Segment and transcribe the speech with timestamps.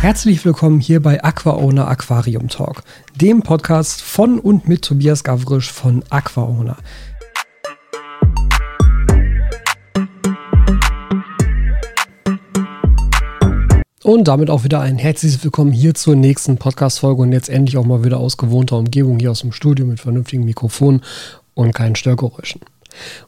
[0.00, 2.82] Herzlich willkommen hier bei AquaOwner Aquarium Talk,
[3.16, 6.78] dem Podcast von und mit Tobias Gavrisch von AquaOwner.
[14.02, 17.84] Und damit auch wieder ein herzliches Willkommen hier zur nächsten Podcast-Folge und jetzt endlich auch
[17.84, 21.02] mal wieder aus gewohnter Umgebung hier aus dem Studio mit vernünftigen Mikrofonen
[21.52, 22.62] und keinen Störgeräuschen.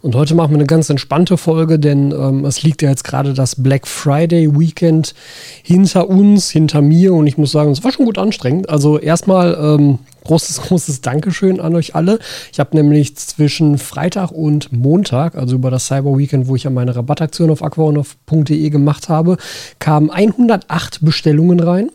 [0.00, 3.34] Und heute machen wir eine ganz entspannte Folge, denn ähm, es liegt ja jetzt gerade
[3.34, 5.14] das Black Friday Weekend
[5.62, 8.68] hinter uns, hinter mir und ich muss sagen, es war schon gut anstrengend.
[8.68, 12.18] Also erstmal ähm, großes, großes Dankeschön an euch alle.
[12.52, 16.70] Ich habe nämlich zwischen Freitag und Montag, also über das Cyber Weekend, wo ich ja
[16.70, 19.36] meine Rabattaktion auf aquaonov.de gemacht habe,
[19.78, 21.90] kamen 108 Bestellungen rein.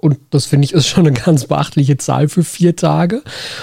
[0.00, 3.22] Und das finde ich ist schon eine ganz beachtliche Zahl für vier Tage.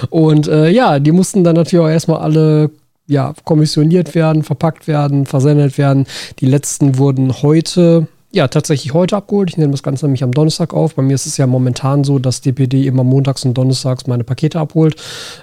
[0.09, 2.69] Und äh, ja, die mussten dann natürlich auch erstmal alle
[3.07, 6.05] ja, kommissioniert werden, verpackt werden, versendet werden.
[6.39, 9.49] Die letzten wurden heute, ja, tatsächlich heute abgeholt.
[9.49, 10.95] Ich nehme das Ganze nämlich am Donnerstag auf.
[10.95, 14.59] Bei mir ist es ja momentan so, dass DPD immer montags und donnerstags meine Pakete
[14.59, 14.97] abholt.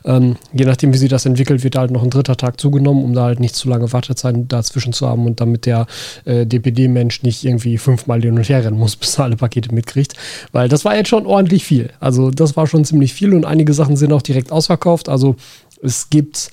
[0.05, 3.15] Ähm, je nachdem, wie sich das entwickelt, wird halt noch ein dritter Tag zugenommen, um
[3.15, 5.87] da halt nicht zu lange Wartezeit dazwischen zu haben und damit der
[6.27, 10.13] äh, DPD-Mensch nicht irgendwie fünfmal hin und her rennen muss, bis er alle Pakete mitkriegt.
[10.53, 11.89] Weil das war jetzt schon ordentlich viel.
[11.99, 15.09] Also das war schon ziemlich viel und einige Sachen sind auch direkt ausverkauft.
[15.09, 15.37] Also
[15.83, 16.51] es gibt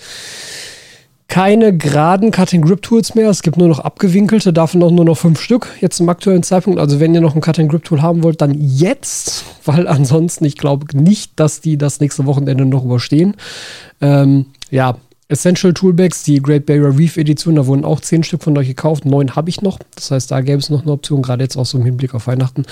[1.31, 3.29] keine geraden Cutting Grip Tools mehr.
[3.29, 6.77] Es gibt nur noch abgewinkelte, davon auch nur noch fünf Stück jetzt zum aktuellen Zeitpunkt.
[6.77, 10.57] Also wenn ihr noch ein Cutting Grip Tool haben wollt, dann jetzt, weil ansonsten, ich
[10.57, 13.37] glaube nicht, dass die das nächste Wochenende noch überstehen.
[14.01, 14.97] Ähm, ja,
[15.29, 19.05] Essential Toolbags, die Great Barrier Reef Edition, da wurden auch zehn Stück von euch gekauft.
[19.05, 19.79] Neun habe ich noch.
[19.95, 22.27] Das heißt, da gäbe es noch eine Option, gerade jetzt auch so im Hinblick auf
[22.27, 22.65] Weihnachten.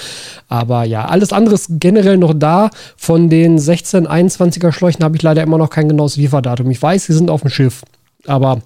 [0.50, 2.72] Aber ja, alles andere ist generell noch da.
[2.98, 6.70] Von den 16, 21er Schläuchen habe ich leider immer noch kein genaues Lieferdatum.
[6.70, 7.84] Ich weiß, sie sind auf dem Schiff.
[8.26, 8.62] Aber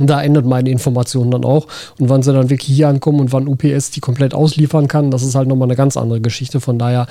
[0.00, 1.66] da endet meine Information dann auch.
[1.98, 5.22] Und wann sie dann wirklich hier ankommen und wann UPS die komplett ausliefern kann, das
[5.22, 6.60] ist halt nochmal eine ganz andere Geschichte.
[6.60, 7.06] Von daher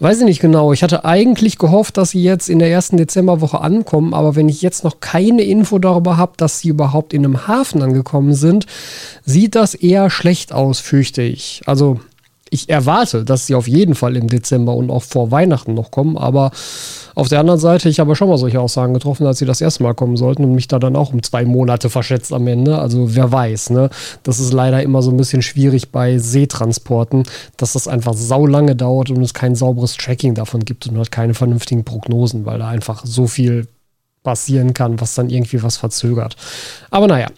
[0.00, 0.72] weiß ich nicht genau.
[0.72, 4.62] Ich hatte eigentlich gehofft, dass sie jetzt in der ersten Dezemberwoche ankommen, aber wenn ich
[4.62, 8.66] jetzt noch keine Info darüber habe, dass sie überhaupt in einem Hafen angekommen sind,
[9.24, 11.62] sieht das eher schlecht aus, fürchte ich.
[11.66, 12.00] Also
[12.50, 16.16] ich erwarte, dass sie auf jeden Fall im Dezember und auch vor Weihnachten noch kommen,
[16.16, 16.52] aber
[17.14, 19.82] auf der anderen Seite, ich habe schon mal solche Aussagen getroffen, als sie das erste
[19.82, 22.78] Mal kommen sollten und mich da dann auch um zwei Monate verschätzt am Ende.
[22.78, 23.88] Also wer weiß, ne?
[24.22, 27.24] Das ist leider immer so ein bisschen schwierig bei Seetransporten,
[27.56, 31.32] dass das einfach saulange dauert und es kein sauberes Tracking davon gibt und hat keine
[31.32, 33.66] vernünftigen Prognosen, weil da einfach so viel
[34.22, 36.36] passieren kann, was dann irgendwie was verzögert.
[36.90, 37.28] Aber naja,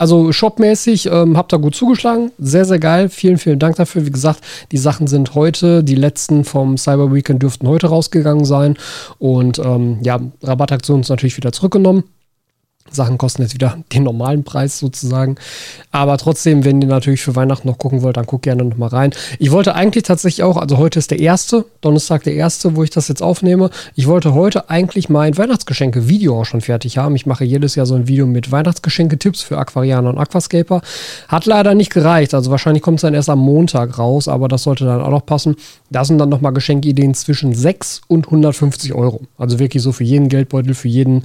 [0.00, 2.32] also shopmäßig ähm, habt ihr gut zugeschlagen.
[2.38, 3.10] Sehr, sehr geil.
[3.10, 4.06] Vielen, vielen Dank dafür.
[4.06, 4.40] Wie gesagt,
[4.72, 8.78] die Sachen sind heute, die letzten vom Cyber Weekend dürften heute rausgegangen sein.
[9.18, 12.04] Und ähm, ja, Rabattaktion ist natürlich wieder zurückgenommen.
[12.90, 15.36] Sachen kosten jetzt wieder den normalen Preis sozusagen.
[15.92, 18.88] Aber trotzdem, wenn ihr natürlich für Weihnachten noch gucken wollt, dann guckt gerne noch mal
[18.88, 19.12] rein.
[19.38, 22.90] Ich wollte eigentlich tatsächlich auch, also heute ist der erste, Donnerstag der erste, wo ich
[22.90, 23.70] das jetzt aufnehme.
[23.94, 27.16] Ich wollte heute eigentlich mein Weihnachtsgeschenke-Video auch schon fertig haben.
[27.16, 30.82] Ich mache jedes Jahr so ein Video mit Weihnachtsgeschenke-Tipps für Aquarianer und Aquascaper.
[31.28, 32.34] Hat leider nicht gereicht.
[32.34, 35.26] Also wahrscheinlich kommt es dann erst am Montag raus, aber das sollte dann auch noch
[35.26, 35.56] passen.
[35.90, 39.22] Da sind dann noch mal Geschenkideen zwischen 6 und 150 Euro.
[39.38, 41.24] Also wirklich so für jeden Geldbeutel, für jeden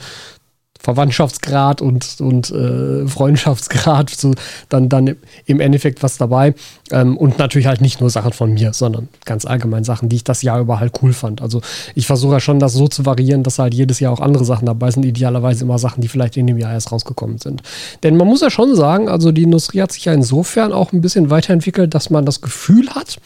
[0.79, 4.33] Verwandtschaftsgrad und, und äh, Freundschaftsgrad, so
[4.69, 5.15] dann, dann
[5.45, 6.53] im Endeffekt was dabei.
[6.91, 10.23] Ähm, und natürlich halt nicht nur Sachen von mir, sondern ganz allgemein Sachen, die ich
[10.23, 11.41] das Jahr über halt cool fand.
[11.41, 11.61] Also
[11.95, 14.65] ich versuche ja schon, das so zu variieren, dass halt jedes Jahr auch andere Sachen
[14.65, 17.63] dabei sind, idealerweise immer Sachen, die vielleicht in dem Jahr erst rausgekommen sind.
[18.03, 21.01] Denn man muss ja schon sagen, also die Industrie hat sich ja insofern auch ein
[21.01, 23.17] bisschen weiterentwickelt, dass man das Gefühl hat,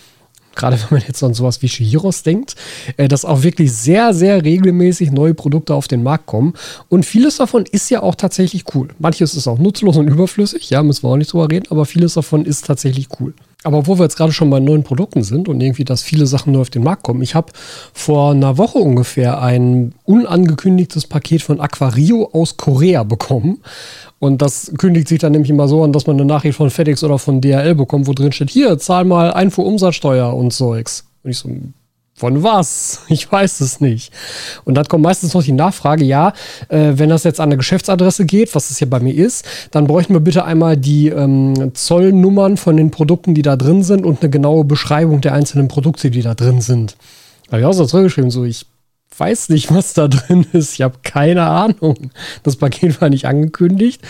[0.60, 2.56] gerade wenn man jetzt an sowas wie Shihiros denkt,
[2.98, 6.54] äh, dass auch wirklich sehr, sehr regelmäßig neue Produkte auf den Markt kommen.
[6.90, 8.90] Und vieles davon ist ja auch tatsächlich cool.
[9.00, 12.14] Manches ist auch nutzlos und überflüssig, ja, müssen wir auch nicht drüber reden, aber vieles
[12.14, 13.34] davon ist tatsächlich cool.
[13.64, 16.54] Aber wo wir jetzt gerade schon bei neuen Produkten sind und irgendwie, dass viele Sachen
[16.54, 17.22] neu auf den Markt kommen.
[17.22, 17.52] Ich habe
[17.94, 23.60] vor einer Woche ungefähr ein unangekündigtes Paket von Aquario aus Korea bekommen.
[24.20, 27.04] Und das kündigt sich dann nämlich immer so an, dass man eine Nachricht von FedEx
[27.04, 31.06] oder von DHL bekommt, wo drin steht, hier, zahl mal Einfuhrumsatzsteuer und Zeugs.
[31.24, 31.50] Und ich so,
[32.20, 33.02] von was?
[33.10, 34.12] Ich weiß es nicht.
[34.66, 36.34] Und dann kommt meistens noch die Nachfrage, ja,
[36.68, 39.88] äh, wenn das jetzt an eine Geschäftsadresse geht, was es hier bei mir ist, dann
[39.88, 44.22] bräuchten wir bitte einmal die ähm, Zollnummern von den Produkten, die da drin sind und
[44.22, 46.98] eine genaue Beschreibung der einzelnen Produkte, die da drin sind.
[47.48, 48.66] Da habe ich auch so zurückgeschrieben, so ich
[49.18, 50.74] weiß nicht, was da drin ist.
[50.74, 52.12] Ich habe keine Ahnung.
[52.44, 54.02] Das Paket war nicht angekündigt.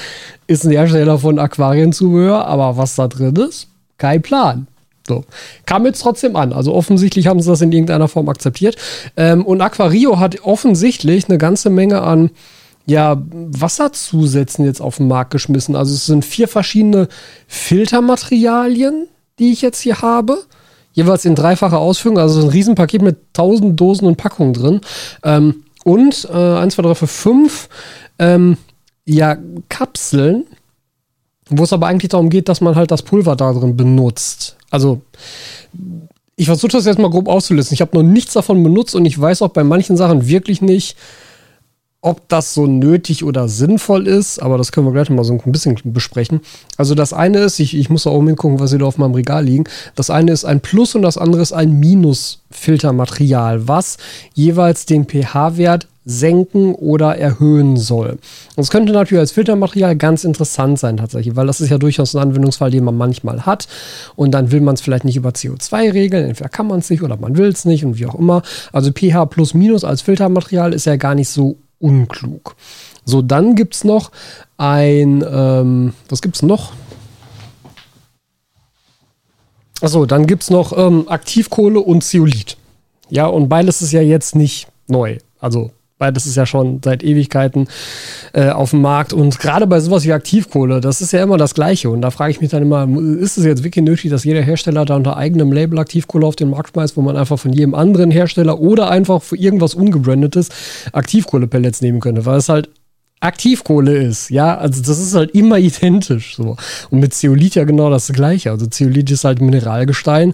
[0.47, 4.67] Ist ein Hersteller von Aquarienzubehör, aber was da drin ist, kein Plan.
[5.07, 5.25] So.
[5.65, 6.53] Kam jetzt trotzdem an.
[6.53, 8.77] Also offensichtlich haben sie das in irgendeiner Form akzeptiert.
[9.17, 12.29] Ähm, und Aquario hat offensichtlich eine ganze Menge an
[12.85, 15.75] ja, Wasserzusätzen jetzt auf den Markt geschmissen.
[15.75, 17.07] Also es sind vier verschiedene
[17.47, 19.07] Filtermaterialien,
[19.37, 20.43] die ich jetzt hier habe.
[20.93, 24.81] Jeweils in dreifacher Ausführung, also ein Riesenpaket mit tausend Dosen und Packungen drin.
[25.23, 27.69] Ähm, und äh, 1, 2, 3, 4, 5
[28.19, 28.57] ähm,
[29.05, 29.37] ja,
[29.69, 30.45] Kapseln,
[31.49, 34.55] wo es aber eigentlich darum geht, dass man halt das Pulver da drin benutzt.
[34.69, 35.01] Also,
[36.35, 37.73] ich versuche das jetzt mal grob auszulisten.
[37.73, 40.95] Ich habe noch nichts davon benutzt und ich weiß auch bei manchen Sachen wirklich nicht,
[42.01, 45.51] ob das so nötig oder sinnvoll ist, aber das können wir gleich mal so ein
[45.51, 46.39] bisschen besprechen.
[46.77, 49.43] Also das eine ist, ich, ich muss auch hingucken, was hier da auf meinem Regal
[49.43, 49.65] liegen.
[49.95, 53.97] Das eine ist ein Plus und das andere ist ein Minus-Filtermaterial, was
[54.33, 58.17] jeweils den pH-Wert senken oder erhöhen soll.
[58.55, 62.15] Und es könnte natürlich als Filtermaterial ganz interessant sein tatsächlich, weil das ist ja durchaus
[62.15, 63.67] ein Anwendungsfall, den man manchmal hat
[64.15, 67.03] und dann will man es vielleicht nicht über CO2 regeln, entweder kann man es nicht
[67.03, 68.41] oder man will es nicht und wie auch immer.
[68.71, 72.55] Also pH plus minus als Filtermaterial ist ja gar nicht so unklug.
[73.05, 74.11] So, dann gibt es noch
[74.57, 76.73] ein, ähm, was gibt es noch?
[79.81, 82.57] Achso, dann gibt es noch ähm, Aktivkohle und Zeolit.
[83.09, 85.17] Ja, und beides ist ja jetzt nicht neu.
[85.39, 87.67] Also Beides ist ja schon seit Ewigkeiten
[88.31, 89.11] äh, auf dem Markt.
[89.11, 91.89] Und gerade bei sowas wie Aktivkohle, das ist ja immer das Gleiche.
[91.89, 92.87] Und da frage ich mich dann immer,
[93.19, 96.51] ist es jetzt wirklich nötig, dass jeder Hersteller da unter eigenem Label Aktivkohle auf den
[96.51, 100.47] Markt schmeißt, wo man einfach von jedem anderen Hersteller oder einfach für irgendwas ungebrandetes
[100.93, 102.25] Aktivkohlepellets nehmen könnte?
[102.25, 102.69] Weil es halt
[103.19, 106.55] Aktivkohle ist, ja, also das ist halt immer identisch so.
[106.89, 108.51] Und mit Zeolit ja genau das gleiche.
[108.51, 110.33] Also Zeolit ist halt Mineralgestein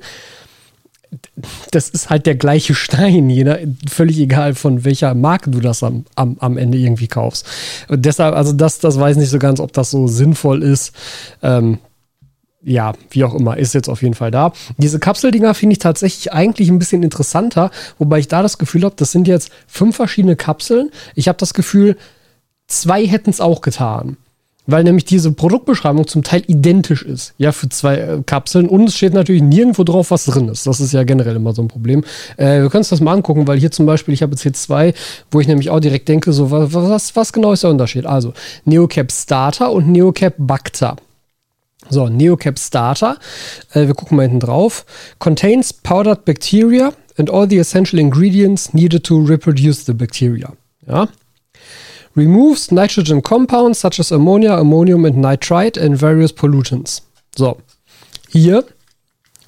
[1.72, 3.60] das ist halt der gleiche Stein, jeder,
[3.90, 7.48] völlig egal von welcher Marke du das am, am, am Ende irgendwie kaufst.
[7.88, 10.94] Und deshalb, also das, das weiß nicht so ganz, ob das so sinnvoll ist.
[11.42, 11.80] Ähm,
[12.64, 14.52] ja, wie auch immer, ist jetzt auf jeden Fall da.
[14.78, 17.70] Diese Kapseldinger finde ich tatsächlich eigentlich ein bisschen interessanter,
[18.00, 20.90] wobei ich da das Gefühl habe, das sind jetzt fünf verschiedene Kapseln.
[21.14, 21.96] Ich habe das Gefühl,
[22.66, 24.18] zwei hätten es auch getan
[24.68, 28.96] weil nämlich diese Produktbeschreibung zum Teil identisch ist, ja, für zwei äh, Kapseln und es
[28.96, 30.66] steht natürlich nirgendwo drauf, was drin ist.
[30.68, 32.04] Das ist ja generell immer so ein Problem.
[32.38, 34.54] Äh, wir können uns das mal angucken, weil hier zum Beispiel, ich habe jetzt hier
[34.54, 34.94] zwei,
[35.32, 38.06] wo ich nämlich auch direkt denke, so, was, was, was genau ist der Unterschied?
[38.06, 38.34] Also,
[38.66, 40.96] Neocap Starter und Neocap Bacta.
[41.90, 43.18] So, Neocap Starter,
[43.74, 44.86] äh, wir gucken mal hinten drauf,
[45.20, 50.54] contains powdered bacteria and all the essential ingredients needed to reproduce the bacteria.
[50.88, 51.08] Ja,
[52.16, 57.02] removes nitrogen compounds such as ammonia, ammonium and nitrite and various pollutants.
[57.36, 57.58] So,
[58.30, 58.64] hier,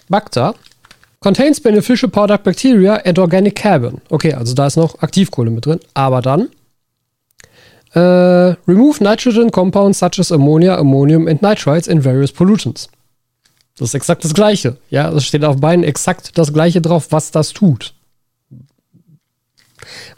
[0.10, 0.56] Bacta
[1.22, 4.02] contains beneficial product bacteria and organic carbon.
[4.10, 6.50] Okay, also da ist noch Aktivkohle mit drin, aber dann
[7.94, 12.90] äh, remove nitrogen compounds such as ammonia, ammonium and nitrites and various pollutants.
[13.78, 14.78] Das ist exakt das Gleiche.
[14.90, 17.94] Ja, es steht auf beiden exakt das Gleiche drauf, was das tut.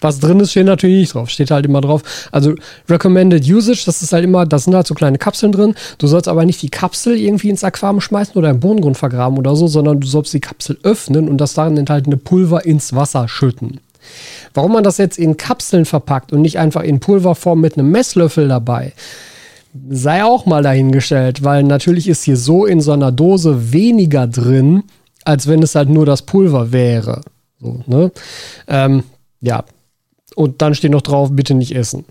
[0.02, 1.30] Was drin ist, steht natürlich nicht drauf.
[1.30, 2.04] Steht halt immer drauf.
[2.32, 2.56] Also
[2.90, 5.76] Recommended Usage, das ist halt immer, da sind halt so kleine Kapseln drin.
[5.98, 9.56] Du sollst aber nicht die Kapsel irgendwie ins Aquarium schmeißen oder im Bodengrund vergraben oder
[9.56, 13.80] so, sondern du sollst die Kapsel öffnen und das darin enthaltene Pulver ins Wasser schütten.
[14.54, 18.48] Warum man das jetzt in Kapseln verpackt und nicht einfach in Pulverform mit einem Messlöffel
[18.48, 18.94] dabei,
[19.90, 24.84] sei auch mal dahingestellt, weil natürlich ist hier so in so einer Dose weniger drin,
[25.26, 27.22] als wenn es halt nur das Pulver wäre.
[27.60, 28.12] So, ne?
[28.68, 29.04] Ähm,
[29.42, 29.64] ja.
[30.36, 32.06] Und dann steht noch drauf, bitte nicht essen.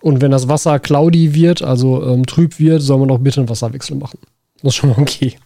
[0.00, 3.48] Und wenn das Wasser cloudy wird, also ähm, trüb wird, soll man auch bitte einen
[3.48, 4.18] Wasserwechsel machen.
[4.62, 5.36] Das ist schon mal okay.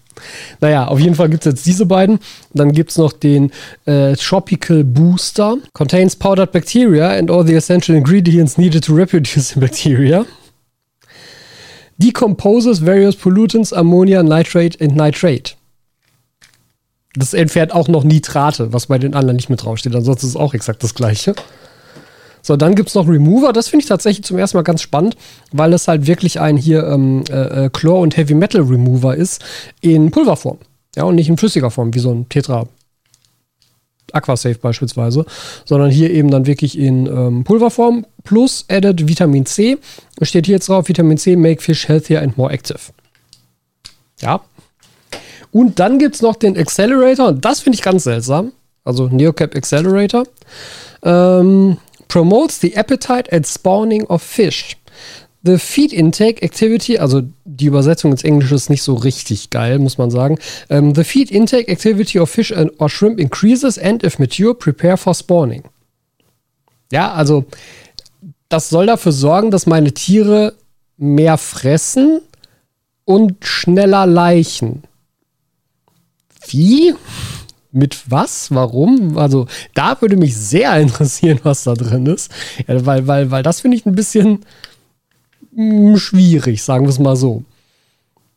[0.61, 2.21] Naja, auf jeden Fall gibt es jetzt diese beiden.
[2.53, 3.51] Dann gibt es noch den
[3.85, 5.57] äh, Tropical Booster.
[5.73, 10.25] Contains powdered bacteria and all the essential ingredients needed to reproduce the bacteria.
[11.99, 15.55] Decomposes various pollutants, ammonia, nitrate and nitrate.
[17.17, 19.95] Das entfernt auch noch Nitrate, was bei den anderen nicht mit draufsteht.
[19.95, 21.35] Ansonsten ist es auch exakt das gleiche.
[22.43, 23.53] So, dann gibt es noch Remover.
[23.53, 25.17] Das finde ich tatsächlich zum ersten Mal ganz spannend,
[25.51, 29.43] weil es halt wirklich ein hier ähm, äh, äh, Chlor- und Heavy Metal Remover ist
[29.81, 30.59] in Pulverform.
[30.95, 32.67] Ja, und nicht in flüssiger Form, wie so ein Tetra
[34.13, 35.25] Aquasafe beispielsweise,
[35.65, 39.79] sondern hier eben dann wirklich in ähm, Pulverform plus added Vitamin C.
[40.23, 42.79] Steht hier jetzt drauf, Vitamin C make fish healthier and more active.
[44.21, 44.41] Ja,
[45.55, 48.51] und dann gibt es noch den Accelerator, und das finde ich ganz seltsam.
[48.83, 50.25] Also Neocap Accelerator.
[51.05, 54.77] Ähm, promotes the appetite and spawning of fish.
[55.45, 59.97] The feed intake activity, also die Übersetzung ins Englische ist nicht so richtig geil, muss
[59.97, 60.39] man sagen.
[60.71, 65.15] Um, the feed intake activity of fish or shrimp increases and if mature, prepare for
[65.15, 65.63] spawning.
[66.91, 67.45] Ja, also
[68.49, 70.55] das soll dafür sorgen, dass meine Tiere
[70.97, 72.23] mehr fressen
[73.05, 74.83] und schneller leichen.
[76.49, 76.95] Wie?
[77.73, 78.53] Mit was?
[78.53, 79.19] Warum?
[79.19, 82.31] Also, da würde mich sehr interessieren, was da drin ist.
[82.67, 84.45] Ja, weil, weil, weil das finde ich ein bisschen
[85.55, 87.43] hm, schwierig, sagen wir es mal so.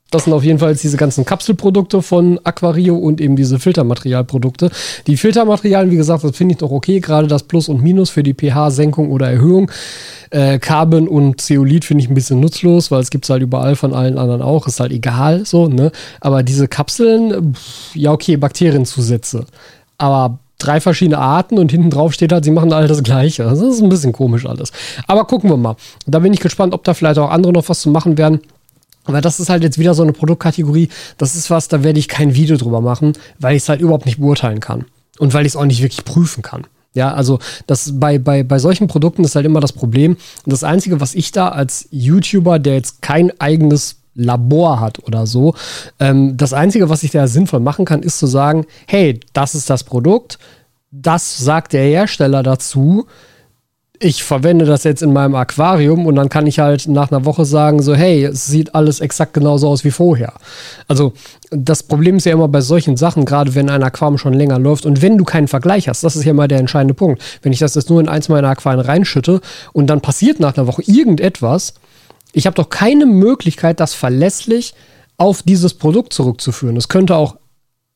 [0.09, 4.71] Das sind auf jeden Fall diese ganzen Kapselprodukte von Aquario und eben diese Filtermaterialprodukte.
[5.05, 8.23] Die Filtermaterialien, wie gesagt, das finde ich doch okay, gerade das Plus und Minus für
[8.23, 9.69] die pH-Senkung oder Erhöhung.
[10.29, 13.75] Äh, Carbon und Zeolit finde ich ein bisschen nutzlos, weil es gibt es halt überall
[13.75, 14.65] von allen anderen auch.
[14.67, 15.91] Ist halt egal so, ne?
[16.21, 19.45] Aber diese Kapseln, pff, ja okay, Bakterienzusätze.
[19.97, 23.43] Aber drei verschiedene Arten und hinten drauf steht halt, sie machen alle das Gleiche.
[23.43, 24.71] Das ist ein bisschen komisch alles.
[25.05, 25.75] Aber gucken wir mal.
[26.05, 28.39] Da bin ich gespannt, ob da vielleicht auch andere noch was zu machen werden.
[29.07, 30.89] Aber das ist halt jetzt wieder so eine Produktkategorie.
[31.17, 34.05] Das ist was, da werde ich kein Video drüber machen, weil ich es halt überhaupt
[34.05, 34.85] nicht beurteilen kann.
[35.17, 36.67] Und weil ich es auch nicht wirklich prüfen kann.
[36.93, 40.17] Ja, also das bei, bei, bei solchen Produkten ist halt immer das Problem.
[40.45, 45.25] Und das Einzige, was ich da als YouTuber, der jetzt kein eigenes Labor hat oder
[45.25, 45.53] so,
[45.99, 49.69] ähm, das Einzige, was ich da sinnvoll machen kann, ist zu sagen, hey, das ist
[49.69, 50.37] das Produkt,
[50.91, 53.05] das sagt der Hersteller dazu,
[53.99, 57.45] ich verwende das jetzt in meinem Aquarium und dann kann ich halt nach einer Woche
[57.45, 60.33] sagen, so, hey, es sieht alles exakt genauso aus wie vorher.
[60.87, 61.13] Also
[61.49, 64.85] das Problem ist ja immer bei solchen Sachen, gerade wenn ein Aquarium schon länger läuft
[64.85, 67.23] und wenn du keinen Vergleich hast, das ist ja mal der entscheidende Punkt.
[67.41, 69.41] Wenn ich das jetzt nur in eins meiner Aquarien reinschütte
[69.73, 71.73] und dann passiert nach einer Woche irgendetwas,
[72.33, 74.75] ich habe doch keine Möglichkeit, das verlässlich
[75.17, 76.77] auf dieses Produkt zurückzuführen.
[76.77, 77.37] Es könnte auch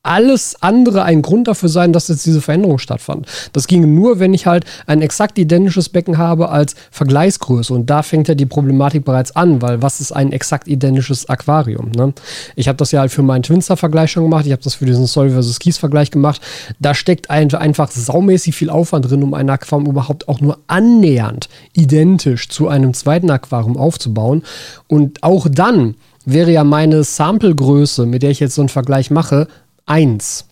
[0.04, 3.28] alles andere ein Grund dafür sein, dass jetzt diese Veränderung stattfand.
[3.54, 7.72] Das ginge nur, wenn ich halt ein exakt identisches Becken habe als Vergleichsgröße.
[7.72, 11.92] Und da fängt ja die Problematik bereits an, weil was ist ein exakt identisches Aquarium?
[11.96, 12.14] Ne?
[12.56, 14.48] Ich habe das ja halt für meinen Twinster-Vergleich schon gemacht.
[14.48, 15.60] Ich habe das für diesen Soil vs.
[15.60, 16.42] Keys-Vergleich gemacht.
[16.80, 22.50] Da steckt einfach saumäßig viel Aufwand drin, um ein Aquarium überhaupt auch nur annähernd identisch
[22.50, 24.42] zu einem zweiten Aquarium aufzubauen.
[24.88, 29.48] Und auch dann wäre ja meine Samplegröße, mit der ich jetzt so einen Vergleich mache,
[29.92, 30.46] 1.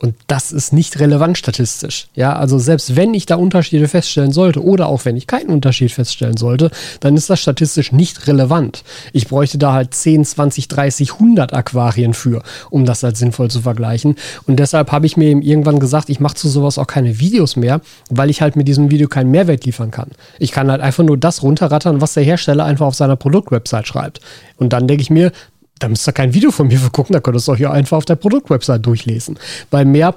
[0.00, 2.06] Und das ist nicht relevant statistisch.
[2.14, 5.90] Ja, also selbst wenn ich da Unterschiede feststellen sollte oder auch wenn ich keinen Unterschied
[5.90, 6.70] feststellen sollte,
[7.00, 8.84] dann ist das statistisch nicht relevant.
[9.12, 13.62] Ich bräuchte da halt 10, 20, 30, 100 Aquarien für, um das als sinnvoll zu
[13.62, 14.14] vergleichen.
[14.46, 17.56] Und deshalb habe ich mir eben irgendwann gesagt, ich mache zu sowas auch keine Videos
[17.56, 20.10] mehr, weil ich halt mit diesem Video keinen Mehrwert liefern kann.
[20.38, 24.20] Ich kann halt einfach nur das runterrattern, was der Hersteller einfach auf seiner Produktwebsite schreibt.
[24.58, 25.32] Und dann denke ich mir,
[25.78, 27.70] da müsst ihr kein Video von mir für gucken, da könnt ihr es euch ja
[27.70, 29.38] einfach auf der Produktwebsite durchlesen.
[29.70, 30.14] Weil mehr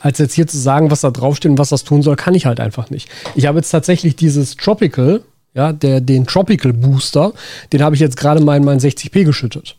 [0.00, 2.46] als jetzt hier zu sagen, was da draufsteht und was das tun soll, kann ich
[2.46, 3.08] halt einfach nicht.
[3.34, 5.22] Ich habe jetzt tatsächlich dieses Tropical,
[5.54, 7.32] ja, der, den Tropical Booster,
[7.72, 9.76] den habe ich jetzt gerade mal in meinen 60p geschüttet.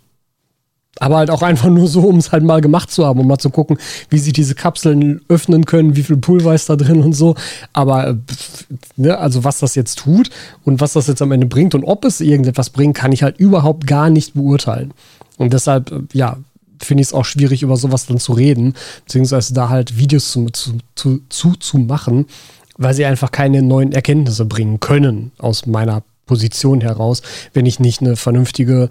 [1.02, 3.38] Aber halt auch einfach nur so, um es halt mal gemacht zu haben, um mal
[3.38, 3.78] zu gucken,
[4.10, 7.36] wie sich diese Kapseln öffnen können, wie viel Pulver ist da drin und so.
[7.74, 8.16] Aber, äh,
[8.96, 10.30] ne, also was das jetzt tut
[10.64, 13.38] und was das jetzt am Ende bringt und ob es irgendetwas bringt, kann ich halt
[13.40, 14.94] überhaupt gar nicht beurteilen.
[15.38, 16.38] Und deshalb, äh, ja,
[16.80, 18.74] finde ich es auch schwierig, über sowas dann zu reden,
[19.06, 22.26] beziehungsweise da halt Videos zu, zu, zu, zu, zu machen,
[22.78, 27.22] weil sie einfach keine neuen Erkenntnisse bringen können, aus meiner Position heraus,
[27.54, 28.90] wenn ich nicht eine vernünftige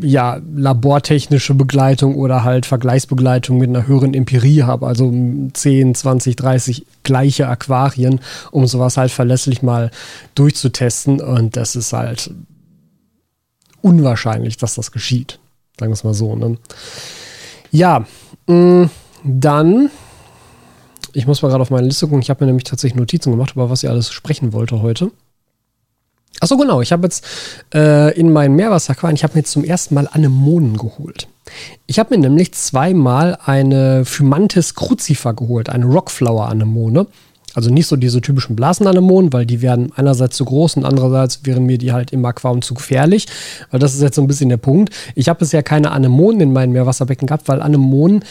[0.00, 5.12] ja, labortechnische Begleitung oder halt Vergleichsbegleitung mit einer höheren Empirie habe, also
[5.52, 9.90] 10, 20, 30 gleiche Aquarien, um sowas halt verlässlich mal
[10.34, 11.20] durchzutesten.
[11.20, 12.30] Und das ist halt
[13.82, 15.38] unwahrscheinlich, dass das geschieht.
[15.78, 16.34] Sagen wir es mal so.
[16.36, 16.58] Ne?
[17.70, 18.06] Ja,
[18.46, 18.84] mm,
[19.24, 19.90] dann,
[21.12, 23.52] ich muss mal gerade auf meine Liste gucken, ich habe mir nämlich tatsächlich Notizen gemacht,
[23.54, 25.10] über was ich alles sprechen wollte heute.
[26.40, 26.80] Achso, genau.
[26.80, 27.24] Ich habe jetzt
[27.74, 31.28] äh, in meinen Meerwasserquallen, ich habe mir zum ersten Mal Anemonen geholt.
[31.86, 37.06] Ich habe mir nämlich zweimal eine Phymantis crucifer geholt, eine Rockflower-Anemone.
[37.54, 41.64] Also nicht so diese typischen Blasenanemonen, weil die werden einerseits zu groß und andererseits wären
[41.64, 43.26] mir die halt im Aquarium zu gefährlich.
[43.70, 44.94] Weil das ist jetzt so ein bisschen der Punkt.
[45.14, 48.24] Ich habe bisher keine Anemonen in meinen Meerwasserbecken gehabt, weil Anemonen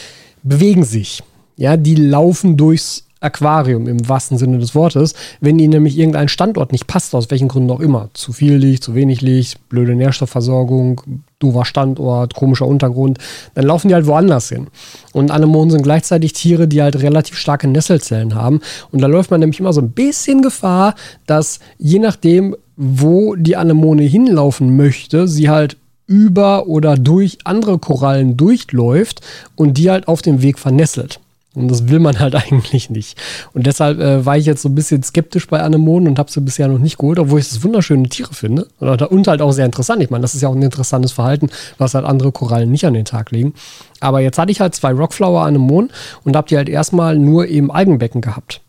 [0.44, 1.24] bewegen sich.
[1.58, 6.72] Ja, die laufen durchs Aquarium im wahrsten Sinne des Wortes, wenn ihnen nämlich irgendein Standort
[6.72, 8.10] nicht passt, aus welchen Gründen auch immer.
[8.14, 11.02] Zu viel Licht, zu wenig Licht, blöde Nährstoffversorgung,
[11.40, 13.18] doofer Standort, komischer Untergrund,
[13.54, 14.68] dann laufen die halt woanders hin.
[15.14, 18.62] Und Anemonen sind gleichzeitig Tiere, die halt relativ starke Nesselzellen haben.
[18.92, 23.56] Und da läuft man nämlich immer so ein bisschen Gefahr, dass je nachdem, wo die
[23.56, 25.78] Anemone hinlaufen möchte, sie halt
[26.08, 29.22] über oder durch andere Korallen durchläuft
[29.56, 31.20] und die halt auf dem Weg vernesselt.
[31.56, 33.18] Und das will man halt eigentlich nicht.
[33.54, 36.42] Und deshalb äh, war ich jetzt so ein bisschen skeptisch bei Anemonen und habe sie
[36.42, 38.68] bisher noch nicht geholt, obwohl ich das wunderschöne Tiere finde.
[38.80, 40.04] Und halt auch sehr interessant.
[40.04, 42.94] Ich meine, das ist ja auch ein interessantes Verhalten, was halt andere Korallen nicht an
[42.94, 43.54] den Tag legen.
[44.00, 45.92] Aber jetzt hatte ich halt zwei Rockflower-Anemonen
[46.24, 48.62] und habe die halt erstmal nur im Algenbecken gehabt.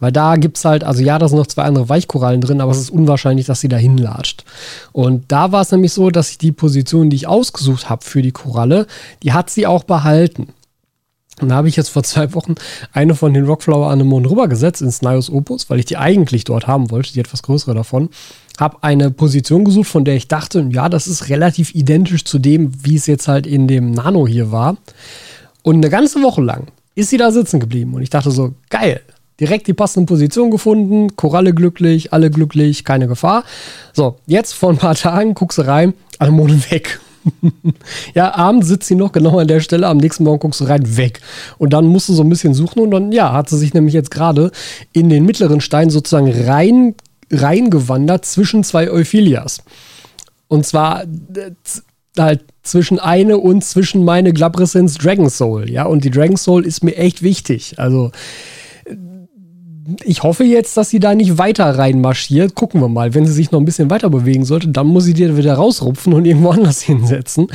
[0.00, 2.70] Weil da gibt es halt, also ja, da sind noch zwei andere Weichkorallen drin, aber
[2.70, 4.44] es ist unwahrscheinlich, dass sie da hinlatscht.
[4.92, 8.22] Und da war es nämlich so, dass ich die Position, die ich ausgesucht habe für
[8.22, 8.86] die Koralle,
[9.22, 10.52] die hat sie auch behalten.
[11.40, 12.54] Und da habe ich jetzt vor zwei Wochen
[12.92, 16.90] eine von den Rockflower Anemonen rübergesetzt ins Nios Opus, weil ich die eigentlich dort haben
[16.90, 18.10] wollte, die etwas größere davon.
[18.58, 22.72] habe eine Position gesucht, von der ich dachte, ja, das ist relativ identisch zu dem,
[22.84, 24.76] wie es jetzt halt in dem Nano hier war.
[25.62, 27.94] Und eine ganze Woche lang ist sie da sitzen geblieben.
[27.94, 29.00] Und ich dachte so, geil,
[29.38, 33.44] direkt die passende Position gefunden, Koralle glücklich, alle glücklich, keine Gefahr.
[33.92, 37.00] So, jetzt vor ein paar Tagen guckst du rein, Anemone weg.
[38.14, 40.96] ja, abends sitzt sie noch genau an der Stelle, am nächsten Morgen guckst du rein,
[40.96, 41.20] weg.
[41.58, 43.94] Und dann musst du so ein bisschen suchen und dann, ja, hat sie sich nämlich
[43.94, 44.50] jetzt gerade
[44.92, 46.94] in den mittleren Stein sozusagen rein,
[47.30, 49.62] reingewandert zwischen zwei Euphilias.
[50.48, 51.50] Und zwar äh,
[52.18, 56.84] halt zwischen eine und zwischen meine Glabrescence Dragon Soul, ja, und die Dragon Soul ist
[56.84, 57.78] mir echt wichtig.
[57.78, 58.10] Also,
[60.04, 62.54] ich hoffe jetzt, dass sie da nicht weiter reinmarschiert.
[62.54, 63.14] Gucken wir mal.
[63.14, 66.12] Wenn sie sich noch ein bisschen weiter bewegen sollte, dann muss sie die wieder rausrupfen
[66.12, 67.48] und irgendwo anders hinsetzen.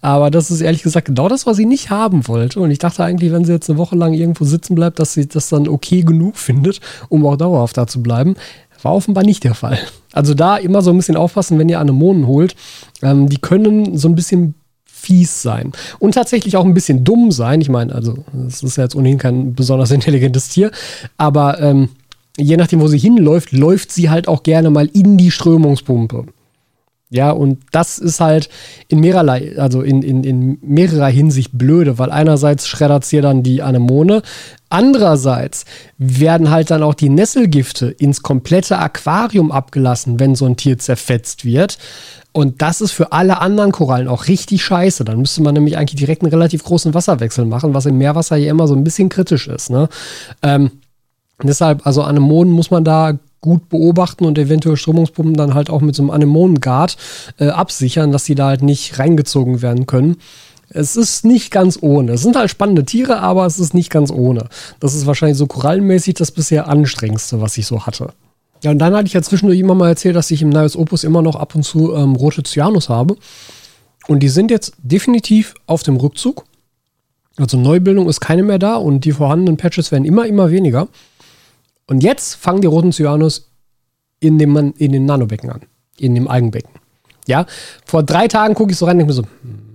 [0.00, 2.60] Aber das ist ehrlich gesagt genau das, was sie nicht haben wollte.
[2.60, 5.26] Und ich dachte eigentlich, wenn sie jetzt eine Woche lang irgendwo sitzen bleibt, dass sie
[5.28, 8.34] das dann okay genug findet, um auch dauerhaft da zu bleiben.
[8.82, 9.78] War offenbar nicht der Fall.
[10.12, 12.54] Also da immer so ein bisschen aufpassen, wenn ihr Anemonen holt.
[13.02, 14.54] Ähm, die können so ein bisschen
[15.00, 15.72] fies sein.
[15.98, 17.60] Und tatsächlich auch ein bisschen dumm sein.
[17.60, 20.70] Ich meine, also, es ist ja jetzt ohnehin kein besonders intelligentes Tier,
[21.16, 21.90] aber ähm,
[22.36, 26.26] je nachdem, wo sie hinläuft, läuft sie halt auch gerne mal in die Strömungspumpe.
[27.10, 28.50] Ja, und das ist halt
[28.88, 33.62] in mehrerlei, also in, in, in mehrerer Hinsicht blöde, weil einerseits schreddert sie dann die
[33.62, 34.20] Anemone,
[34.68, 35.64] andererseits
[35.96, 41.46] werden halt dann auch die Nesselgifte ins komplette Aquarium abgelassen, wenn so ein Tier zerfetzt
[41.46, 41.78] wird.
[42.38, 45.04] Und das ist für alle anderen Korallen auch richtig scheiße.
[45.04, 48.48] Dann müsste man nämlich eigentlich direkt einen relativ großen Wasserwechsel machen, was im Meerwasser ja
[48.48, 49.70] immer so ein bisschen kritisch ist.
[49.70, 49.88] Ne?
[50.44, 50.70] Ähm,
[51.42, 55.96] deshalb, also Anemonen muss man da gut beobachten und eventuell Strömungspumpen dann halt auch mit
[55.96, 56.96] so einem Anemonenguard
[57.40, 60.18] äh, absichern, dass die da halt nicht reingezogen werden können.
[60.68, 62.12] Es ist nicht ganz ohne.
[62.12, 64.48] Es sind halt spannende Tiere, aber es ist nicht ganz ohne.
[64.78, 68.12] Das ist wahrscheinlich so korallenmäßig das bisher anstrengendste, was ich so hatte.
[68.62, 71.04] Ja, und dann hatte ich ja zwischendurch immer mal erzählt, dass ich im Nios Opus
[71.04, 73.16] immer noch ab und zu ähm, rote Cyanus habe.
[74.08, 76.44] Und die sind jetzt definitiv auf dem Rückzug.
[77.36, 80.88] Also Neubildung ist keine mehr da und die vorhandenen Patches werden immer, immer weniger.
[81.86, 83.50] Und jetzt fangen die roten Cyanus
[84.20, 85.62] in dem, in dem Nanobecken an.
[85.98, 86.70] In dem Algenbecken.
[87.26, 87.46] Ja,
[87.84, 89.67] vor drei Tagen gucke ich so rein und denke mir so, hm,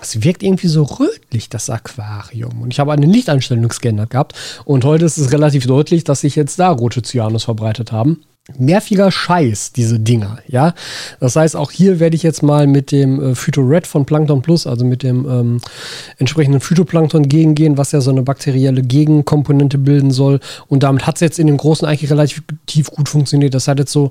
[0.00, 2.62] das wirkt irgendwie so rötlich, das Aquarium.
[2.62, 4.34] Und ich habe eine Lichteinstellung geändert gehabt.
[4.64, 8.24] Und heute ist es relativ deutlich, dass sich jetzt da rote Cyanus verbreitet haben
[8.58, 10.74] nerviger Scheiß, diese Dinger, ja.
[11.20, 14.66] Das heißt, auch hier werde ich jetzt mal mit dem äh, Phytored von Plankton Plus,
[14.66, 15.60] also mit dem ähm,
[16.18, 20.40] entsprechenden Phytoplankton gegengehen, was ja so eine bakterielle Gegenkomponente bilden soll.
[20.68, 22.42] Und damit hat es jetzt in dem Großen eigentlich relativ
[22.90, 23.54] gut funktioniert.
[23.54, 24.10] Das hat jetzt so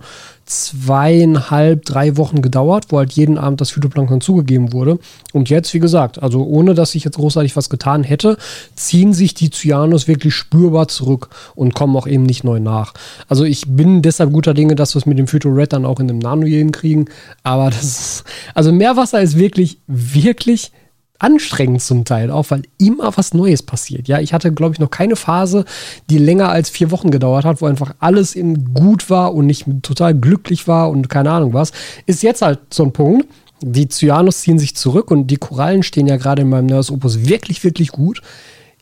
[0.49, 4.97] zweieinhalb, drei Wochen gedauert, wo halt jeden Abend das Phytoplankton zugegeben wurde.
[5.31, 8.37] Und jetzt, wie gesagt, also ohne dass ich jetzt großartig was getan hätte,
[8.75, 12.93] ziehen sich die Cyanus wirklich spürbar zurück und kommen auch eben nicht neu nach.
[13.27, 15.99] Also ich bin deshalb guter Dinge, dass wir es mit dem Phyto Red dann auch
[15.99, 17.05] in dem Nano kriegen.
[17.43, 18.23] Aber das ist,
[18.55, 20.71] also Meerwasser ist wirklich, wirklich
[21.19, 24.07] anstrengend zum Teil auch, weil immer was Neues passiert.
[24.07, 25.65] Ja, ich hatte, glaube ich, noch keine Phase,
[26.09, 29.65] die länger als vier Wochen gedauert hat, wo einfach alles in gut war und nicht
[29.83, 31.71] total glücklich war und keine Ahnung was.
[32.05, 33.27] Ist jetzt halt so ein Punkt.
[33.61, 37.25] Die Cyanus ziehen sich zurück und die Korallen stehen ja gerade in meinem Nurse Opus
[37.27, 38.21] wirklich, wirklich gut.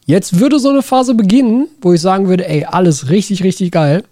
[0.05, 4.03] Jetzt würde so eine Phase beginnen, wo ich sagen würde, ey, alles richtig, richtig geil.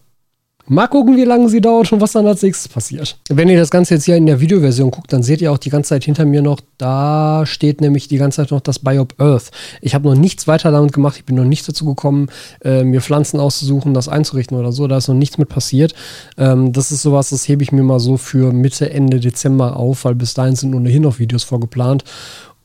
[0.68, 3.18] Mal gucken, wie lange sie dauert und was dann als nächstes passiert.
[3.30, 5.70] Wenn ihr das Ganze jetzt hier in der Videoversion guckt, dann seht ihr auch die
[5.70, 9.52] ganze Zeit hinter mir noch, da steht nämlich die ganze Zeit noch das Biop Earth.
[9.82, 12.30] Ich habe noch nichts weiter damit gemacht, ich bin noch nicht dazu gekommen,
[12.64, 14.88] äh, mir Pflanzen auszusuchen, das einzurichten oder so.
[14.88, 15.94] Da ist noch nichts mit passiert.
[16.38, 20.06] Ähm, das ist sowas, das hebe ich mir mal so für Mitte, Ende Dezember auf,
[20.06, 22.04] weil bis dahin sind ohnehin noch Videos vorgeplant.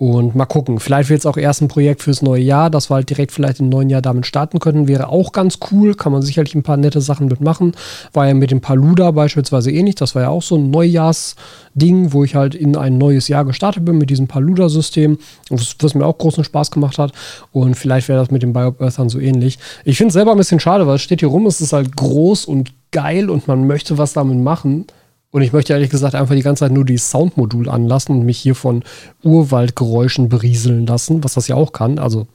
[0.01, 0.81] Und mal gucken.
[0.81, 3.61] Vielleicht wird es auch erst ein Projekt fürs neue Jahr, dass wir halt direkt vielleicht
[3.61, 4.89] im neuen Jahr damit starten können.
[4.89, 5.95] Wäre auch ganz cool.
[5.95, 7.73] Kann man sicherlich ein paar nette Sachen mitmachen.
[8.15, 9.97] War ja mit dem Paluda beispielsweise ähnlich.
[9.97, 13.85] Das war ja auch so ein Neujahrsding, wo ich halt in ein neues Jahr gestartet
[13.85, 15.19] bin mit diesem Paluda-System.
[15.51, 17.13] Was mir auch großen Spaß gemacht hat.
[17.53, 19.59] Und vielleicht wäre das mit dem Biop Earthern so ähnlich.
[19.85, 21.95] Ich finde es selber ein bisschen schade, weil es steht hier rum, es ist halt
[21.95, 24.87] groß und geil und man möchte was damit machen.
[25.33, 28.39] Und ich möchte ehrlich gesagt einfach die ganze Zeit nur die Soundmodul anlassen und mich
[28.39, 28.83] hier von
[29.23, 31.99] Urwaldgeräuschen berieseln lassen, was das ja auch kann.
[31.99, 32.27] Also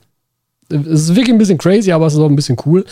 [0.69, 2.85] es ist wirklich ein bisschen crazy, aber es ist auch ein bisschen cool.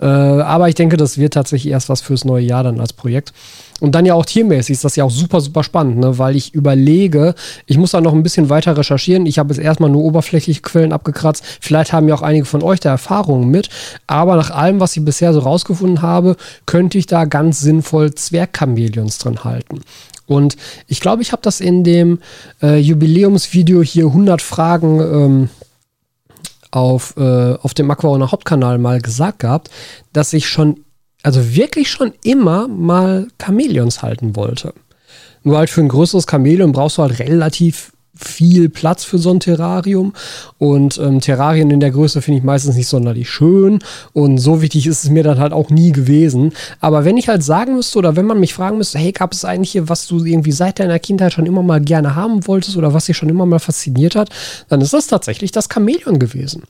[0.00, 3.32] Äh, aber ich denke, das wird tatsächlich erst was fürs neue Jahr dann als Projekt.
[3.80, 6.18] Und dann ja auch tiermäßig ist das ja auch super, super spannend, ne?
[6.18, 7.34] weil ich überlege,
[7.66, 9.24] ich muss da noch ein bisschen weiter recherchieren.
[9.26, 11.44] Ich habe jetzt erstmal nur oberflächliche Quellen abgekratzt.
[11.60, 13.68] Vielleicht haben ja auch einige von euch da Erfahrungen mit.
[14.06, 16.36] Aber nach allem, was ich bisher so rausgefunden habe,
[16.66, 19.82] könnte ich da ganz sinnvoll Zwergchamäleons drin halten.
[20.26, 20.56] Und
[20.88, 22.18] ich glaube, ich habe das in dem
[22.60, 25.48] äh, Jubiläumsvideo hier 100 Fragen ähm,
[26.70, 29.70] auf, äh, auf dem Aquarona Hauptkanal mal gesagt gehabt,
[30.12, 30.84] dass ich schon
[31.22, 34.72] also wirklich schon immer mal Chamäleons halten wollte.
[35.42, 39.40] Nur halt für ein größeres Chamäleon brauchst du halt relativ viel Platz für so ein
[39.40, 40.12] Terrarium.
[40.58, 43.78] Und ähm, Terrarien in der Größe finde ich meistens nicht sonderlich schön.
[44.12, 46.52] Und so wichtig ist es mir dann halt auch nie gewesen.
[46.80, 49.44] Aber wenn ich halt sagen müsste oder wenn man mich fragen müsste, hey, gab es
[49.44, 52.92] eigentlich hier, was du irgendwie seit deiner Kindheit schon immer mal gerne haben wolltest oder
[52.92, 54.30] was dich schon immer mal fasziniert hat,
[54.68, 56.64] dann ist das tatsächlich das Chamäleon gewesen.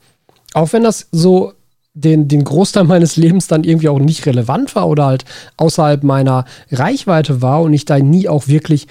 [0.55, 1.53] Auch wenn das so
[1.99, 5.25] den, den Großteil meines Lebens dann irgendwie auch nicht relevant war oder halt
[5.57, 8.87] außerhalb meiner Reichweite war und ich da nie auch wirklich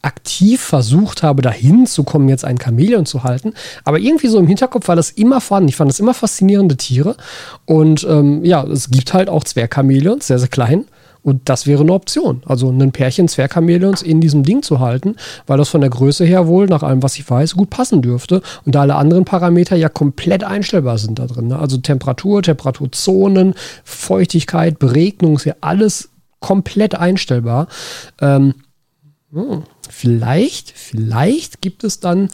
[0.00, 3.52] aktiv versucht habe, dahin zu kommen, jetzt ein Chamäleon zu halten.
[3.84, 5.68] Aber irgendwie so im Hinterkopf war das immer vorhanden.
[5.68, 7.16] Ich fand das immer faszinierende Tiere.
[7.66, 10.86] Und ähm, ja, es gibt halt auch Zwergchamäleons, sehr, sehr klein.
[11.28, 12.42] Und das wäre eine Option.
[12.46, 16.46] Also ein Pärchen Zwergchamäleons in diesem Ding zu halten, weil das von der Größe her
[16.46, 18.40] wohl, nach allem, was ich weiß, gut passen dürfte.
[18.64, 21.48] Und da alle anderen Parameter ja komplett einstellbar sind da drin.
[21.48, 21.58] Ne?
[21.58, 23.52] Also Temperatur, Temperaturzonen,
[23.84, 26.08] Feuchtigkeit, Beregnung ist ja alles
[26.40, 27.68] komplett einstellbar.
[28.22, 28.54] Ähm,
[29.30, 32.30] hm, vielleicht, vielleicht gibt es dann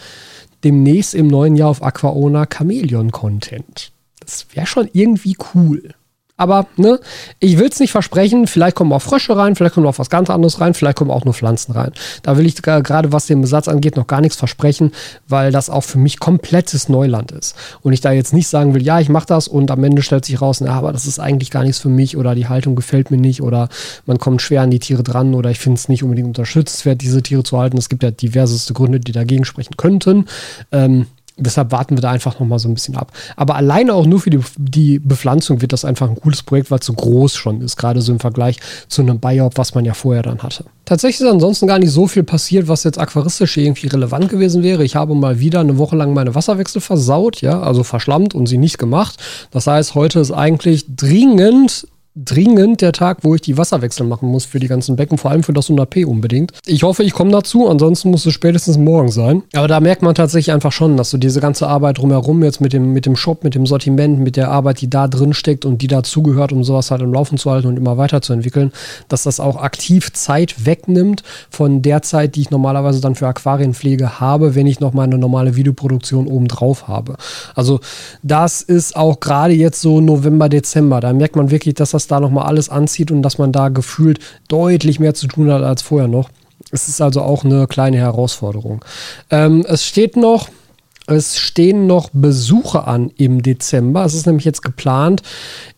[0.62, 3.90] demnächst im neuen Jahr auf Aquaona Chameleon-Content.
[4.20, 5.94] Das wäre schon irgendwie cool.
[6.36, 6.98] Aber ne,
[7.38, 8.48] ich will es nicht versprechen.
[8.48, 11.24] Vielleicht kommen auch Frösche rein, vielleicht kommen auch was ganz anderes rein, vielleicht kommen auch
[11.24, 11.92] nur Pflanzen rein.
[12.22, 14.90] Da will ich gerade, was den Besatz angeht, noch gar nichts versprechen,
[15.28, 17.54] weil das auch für mich komplettes Neuland ist.
[17.82, 20.24] Und ich da jetzt nicht sagen will, ja, ich mache das und am Ende stellt
[20.24, 23.12] sich raus, na, aber das ist eigentlich gar nichts für mich oder die Haltung gefällt
[23.12, 23.68] mir nicht oder
[24.04, 27.22] man kommt schwer an die Tiere dran oder ich finde es nicht unbedingt unterstützenswert, diese
[27.22, 27.78] Tiere zu halten.
[27.78, 30.26] Es gibt ja diverseste Gründe, die dagegen sprechen könnten.
[30.72, 33.12] Ähm, Deshalb warten wir da einfach noch mal so ein bisschen ab.
[33.34, 36.78] Aber alleine auch nur für die, die Bepflanzung wird das einfach ein cooles Projekt, weil
[36.78, 39.94] es so groß schon ist, gerade so im Vergleich zu einem Biop, was man ja
[39.94, 40.64] vorher dann hatte.
[40.84, 44.84] Tatsächlich ist ansonsten gar nicht so viel passiert, was jetzt aquaristisch irgendwie relevant gewesen wäre.
[44.84, 48.58] Ich habe mal wieder eine Woche lang meine Wasserwechsel versaut, ja, also verschlammt und sie
[48.58, 49.16] nicht gemacht.
[49.50, 54.44] Das heißt, heute ist eigentlich dringend dringend der Tag, wo ich die Wasserwechsel machen muss
[54.44, 56.52] für die ganzen Becken, vor allem für das 100p unbedingt.
[56.64, 59.42] Ich hoffe, ich komme dazu, ansonsten muss es spätestens morgen sein.
[59.52, 62.72] Aber da merkt man tatsächlich einfach schon, dass so diese ganze Arbeit drumherum jetzt mit
[62.72, 65.82] dem, mit dem Shop, mit dem Sortiment, mit der Arbeit, die da drin steckt und
[65.82, 68.70] die dazugehört, um sowas halt im Laufen zu halten und immer weiterzuentwickeln,
[69.08, 74.20] dass das auch aktiv Zeit wegnimmt von der Zeit, die ich normalerweise dann für Aquarienpflege
[74.20, 77.16] habe, wenn ich noch meine normale Videoproduktion oben drauf habe.
[77.56, 77.80] Also
[78.22, 82.08] das ist auch gerade jetzt so November, Dezember, da merkt man wirklich, dass das das
[82.08, 85.82] da nochmal alles anzieht und dass man da gefühlt deutlich mehr zu tun hat als
[85.82, 86.30] vorher noch.
[86.70, 88.84] Es ist also auch eine kleine Herausforderung.
[89.30, 90.48] Ähm, es steht noch,
[91.06, 94.04] es stehen noch Besuche an im Dezember.
[94.04, 95.22] Es ist nämlich jetzt geplant,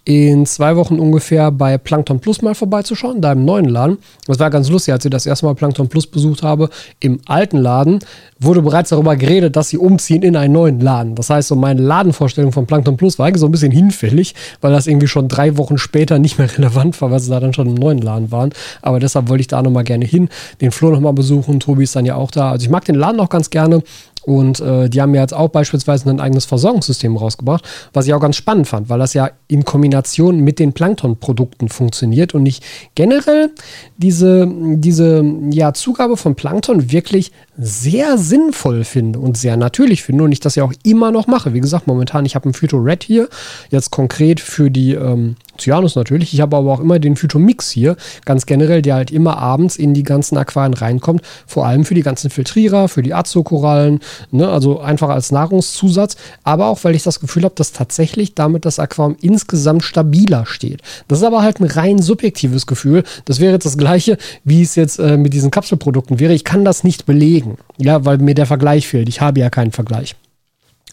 [0.05, 3.99] in zwei Wochen ungefähr bei Plankton Plus mal vorbeizuschauen, da im neuen Laden.
[4.29, 6.71] Das war ganz lustig, als ich das erste Mal Plankton Plus besucht habe.
[7.01, 7.99] Im alten Laden
[8.39, 11.17] wurde bereits darüber geredet, dass sie umziehen in einen neuen Laden.
[11.17, 14.71] Das heißt, so meine Ladenvorstellung von Plankton Plus war eigentlich so ein bisschen hinfällig, weil
[14.71, 17.67] das irgendwie schon drei Wochen später nicht mehr relevant war, weil sie da dann schon
[17.67, 18.51] im neuen Laden waren.
[18.83, 20.29] Aber deshalb wollte ich da nochmal gerne hin,
[20.61, 21.59] den Flo nochmal besuchen.
[21.59, 22.53] Tobi ist dann ja auch da.
[22.53, 23.83] Also ich mag den Laden auch ganz gerne.
[24.27, 28.21] Und äh, die haben ja jetzt auch beispielsweise ein eigenes Versorgungssystem rausgebracht, was ich auch
[28.21, 32.61] ganz spannend fand, weil das ja in Kombination mit den Plankton-Produkten funktioniert und ich
[32.97, 33.51] generell
[33.97, 40.33] diese, diese ja, Zugabe von Plankton wirklich sehr sinnvoll finde und sehr natürlich finde und
[40.33, 41.55] ich das ja auch immer noch mache.
[41.55, 43.29] Wie gesagt, momentan, ich habe ein Phyto Red hier,
[43.71, 46.33] jetzt konkret für die ähm, Cyanus natürlich.
[46.33, 49.95] Ich habe aber auch immer den Phytomix hier, ganz generell, der halt immer abends in
[49.95, 51.23] die ganzen Aquarien reinkommt.
[51.47, 54.49] Vor allem für die ganzen Filtrierer, für die Azo-Korallen, ne?
[54.49, 56.16] also einfach als Nahrungszusatz.
[56.45, 60.83] Aber auch, weil ich das Gefühl habe, dass tatsächlich damit das Aquarium insgesamt stabiler steht.
[61.09, 63.05] Das ist aber halt ein rein subjektives Gefühl.
[63.25, 66.33] Das wäre jetzt das gleiche, wie es jetzt äh, mit diesen Kapselprodukten wäre.
[66.33, 69.09] Ich kann das nicht belegen, ja, weil mir der Vergleich fehlt.
[69.09, 70.16] Ich habe ja keinen Vergleich.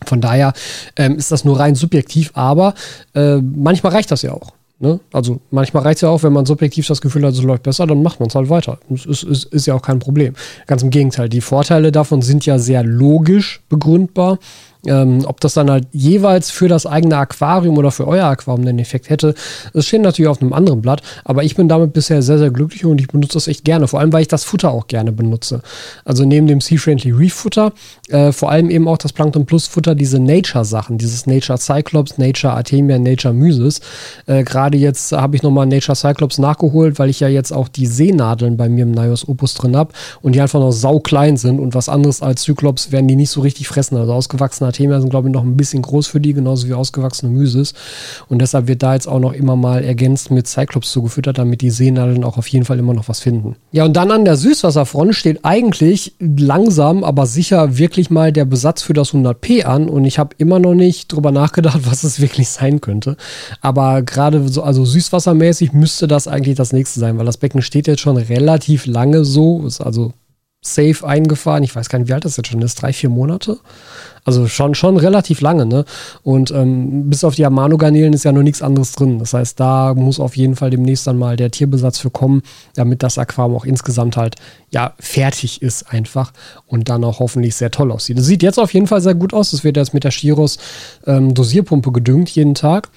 [0.10, 0.54] Von daher
[0.96, 2.74] ähm, ist das nur rein subjektiv, aber
[3.14, 4.54] äh, manchmal reicht das ja auch.
[4.80, 5.00] Ne?
[5.14, 7.88] Also manchmal reicht es ja auch, wenn man subjektiv das Gefühl hat, es läuft besser,
[7.88, 8.80] dann macht man es halt weiter.
[8.90, 10.34] Das ist, ist, ist ja auch kein Problem.
[10.68, 14.40] Ganz im Gegenteil, die Vorteile davon sind ja sehr logisch begründbar
[14.86, 18.80] ähm, ob das dann halt jeweils für das eigene Aquarium oder für euer Aquarium den
[18.80, 19.34] Effekt hätte,
[19.74, 21.02] das steht natürlich auf einem anderen Blatt.
[21.24, 23.88] Aber ich bin damit bisher sehr, sehr glücklich und ich benutze das echt gerne.
[23.88, 25.62] Vor allem, weil ich das Futter auch gerne benutze.
[26.04, 27.72] Also neben dem Sea-Friendly Reef Futter,
[28.10, 32.54] äh, vor allem eben auch das Plankton Plus Futter, diese Nature-Sachen, dieses Nature Cyclops, Nature
[32.54, 33.80] Artemia, Nature Mysis.
[34.26, 37.86] Äh, Gerade jetzt habe ich nochmal Nature Cyclops nachgeholt, weil ich ja jetzt auch die
[37.86, 41.60] Seenadeln bei mir im Nios Opus drin habe und die einfach noch sau klein sind
[41.60, 43.98] und was anderes als Cyclops werden die nicht so richtig fressen.
[43.98, 47.32] Also ausgewachsener Artemia sind, glaube ich, noch ein bisschen groß für die, genauso wie ausgewachsene
[47.32, 47.74] Mysis.
[48.28, 51.70] Und deshalb wird da jetzt auch noch immer mal ergänzt mit Cyclops zugefüttert, damit die
[51.70, 53.56] Seenadeln auch auf jeden Fall immer noch was finden.
[53.72, 58.82] Ja, und dann an der Süßwasserfront steht eigentlich langsam, aber sicher wirklich mal der Besatz
[58.82, 59.90] für das 100p an.
[59.90, 63.16] Und ich habe immer noch nicht drüber nachgedacht, was es wirklich sein könnte.
[63.62, 67.86] Aber gerade so, also süßwassermäßig müsste das eigentlich das nächste sein, weil das Becken steht
[67.86, 70.14] jetzt schon relativ lange so, ist also
[70.64, 71.64] safe eingefahren.
[71.64, 73.60] Ich weiß gar nicht, wie alt das jetzt schon ist, drei, vier Monate.
[74.26, 75.84] Also schon, schon relativ lange, ne?
[76.24, 79.20] Und ähm, bis auf die Amano-Garnelen ist ja noch nichts anderes drin.
[79.20, 82.42] Das heißt, da muss auf jeden Fall demnächst dann mal der Tierbesatz für kommen,
[82.76, 84.36] damit das Aquarium auch insgesamt halt
[84.72, 86.32] ja fertig ist einfach
[86.68, 88.18] und dann auch hoffentlich sehr toll aussieht.
[88.18, 89.52] Es sieht jetzt auf jeden Fall sehr gut aus.
[89.52, 90.58] Es wird jetzt mit der Chiros
[91.06, 92.90] ähm, Dosierpumpe gedüngt jeden Tag.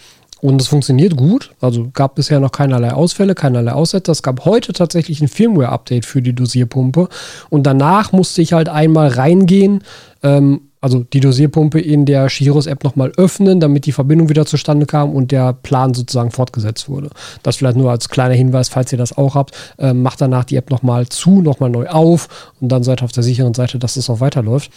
[0.43, 1.53] Und es funktioniert gut.
[1.61, 4.13] Also gab bisher noch keinerlei Ausfälle, keinerlei Aussätze.
[4.13, 7.09] Es gab heute tatsächlich ein Firmware-Update für die Dosierpumpe.
[7.49, 9.83] Und danach musste ich halt einmal reingehen,
[10.23, 15.15] ähm, also die Dosierpumpe in der Shiros-App nochmal öffnen, damit die Verbindung wieder zustande kam
[15.15, 17.11] und der Plan sozusagen fortgesetzt wurde.
[17.43, 19.57] Das vielleicht nur als kleiner Hinweis, falls ihr das auch habt.
[19.79, 23.13] Ähm, macht danach die App nochmal zu, nochmal neu auf und dann seid ihr auf
[23.13, 24.71] der sicheren Seite, dass es auch weiterläuft.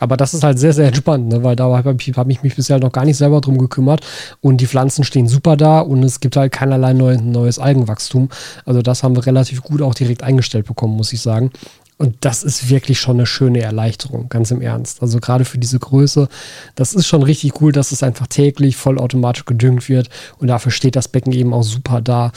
[0.00, 1.44] Aber das ist halt sehr, sehr entspannt, ne?
[1.44, 4.04] weil da habe ich, hab ich mich bisher noch gar nicht selber drum gekümmert
[4.40, 8.28] und die Pflanzen stehen super da und es gibt halt keinerlei neu, neues Algenwachstum.
[8.64, 11.52] Also das haben wir relativ gut auch direkt eingestellt bekommen, muss ich sagen.
[11.96, 15.00] Und das ist wirklich schon eine schöne Erleichterung, ganz im Ernst.
[15.00, 16.28] Also gerade für diese Größe,
[16.74, 20.96] das ist schon richtig cool, dass es einfach täglich vollautomatisch gedüngt wird und dafür steht
[20.96, 22.32] das Becken eben auch super da.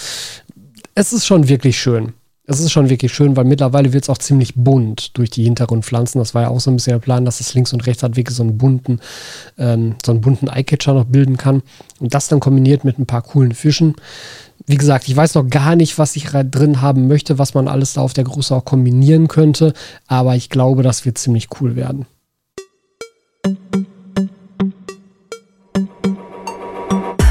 [0.94, 2.14] Es ist schon wirklich schön.
[2.50, 6.20] Es ist schon wirklich schön, weil mittlerweile wird es auch ziemlich bunt durch die Hintergrundpflanzen.
[6.20, 8.16] Das war ja auch so ein bisschen der Plan, dass es links und rechts halt
[8.16, 9.02] wirklich so einen bunten,
[9.58, 11.62] ähm, so einen bunten Eyecatcher noch bilden kann.
[12.00, 13.96] Und das dann kombiniert mit ein paar coolen Fischen
[14.68, 17.94] wie gesagt, ich weiß noch gar nicht, was ich drin haben möchte, was man alles
[17.94, 19.74] da auf der Größe auch kombinieren könnte,
[20.08, 22.06] aber ich glaube, das wird ziemlich cool werden.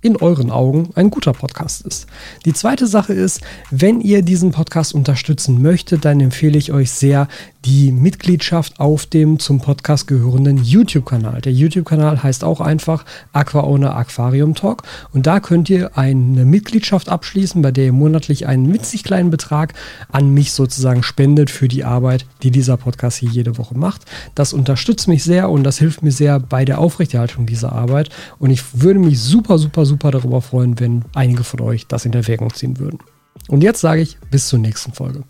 [0.00, 2.06] in euren Augen ein guter Podcast ist.
[2.44, 7.28] Die zweite Sache ist, wenn ihr diesen Podcast unterstützen möchtet, dann empfehle ich euch sehr,
[7.66, 11.42] die Mitgliedschaft auf dem zum Podcast gehörenden YouTube-Kanal.
[11.42, 17.10] Der YouTube-Kanal heißt auch einfach Aqua Owner Aquarium Talk und da könnt ihr eine Mitgliedschaft
[17.10, 19.74] abschließen, bei der ihr monatlich einen witzig kleinen Betrag
[20.10, 24.02] an mich sozusagen spendet für die Arbeit, die dieser Podcast hier jede Woche macht.
[24.34, 28.08] Das unterstützt mich sehr und das hilft mir sehr bei der Aufrechterhaltung dieser Arbeit
[28.38, 32.12] und ich würde mich super, super, super darüber freuen, wenn einige von euch das in
[32.12, 33.00] Erwägung ziehen würden.
[33.48, 35.24] Und jetzt sage ich bis zur nächsten Folge.